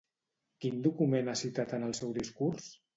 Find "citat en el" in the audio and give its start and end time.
1.45-1.97